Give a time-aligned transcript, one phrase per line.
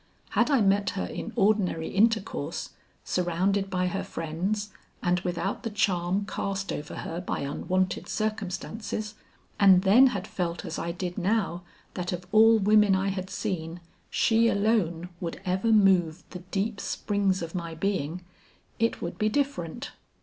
[0.31, 2.71] Had I met her in ordinary intercourse,
[3.03, 4.71] surrounded by her friends
[5.03, 9.13] and without the charm cast over her by unwonted circumstances,
[9.59, 11.61] and then had felt as I did now
[11.93, 13.79] that of all women I had seen,
[14.09, 18.23] she alone would ever move the deep springs of my being,
[18.79, 19.91] it would be different.